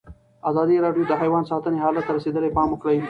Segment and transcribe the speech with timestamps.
[0.49, 2.97] ازادي راډیو د حیوان ساتنه حالت ته رسېدلي پام کړی.